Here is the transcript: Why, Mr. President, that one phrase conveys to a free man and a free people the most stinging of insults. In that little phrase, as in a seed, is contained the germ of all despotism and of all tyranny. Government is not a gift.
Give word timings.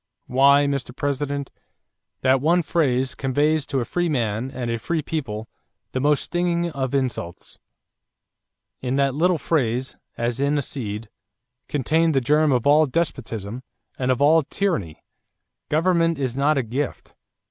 Why, 0.25 0.65
Mr. 0.65 0.95
President, 0.95 1.51
that 2.21 2.41
one 2.41 2.63
phrase 2.63 3.13
conveys 3.13 3.67
to 3.67 3.81
a 3.81 3.85
free 3.85 4.09
man 4.09 4.49
and 4.49 4.71
a 4.71 4.79
free 4.79 5.03
people 5.03 5.47
the 5.91 5.99
most 5.99 6.23
stinging 6.23 6.71
of 6.71 6.95
insults. 6.95 7.59
In 8.79 8.95
that 8.95 9.13
little 9.13 9.37
phrase, 9.37 9.95
as 10.17 10.39
in 10.39 10.57
a 10.57 10.63
seed, 10.63 11.05
is 11.05 11.09
contained 11.67 12.15
the 12.15 12.19
germ 12.19 12.51
of 12.51 12.65
all 12.65 12.87
despotism 12.87 13.61
and 13.99 14.09
of 14.09 14.23
all 14.23 14.41
tyranny. 14.41 15.03
Government 15.69 16.17
is 16.17 16.35
not 16.35 16.57
a 16.57 16.63
gift. 16.63 17.13